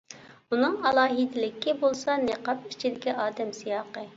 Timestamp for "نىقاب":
2.25-2.67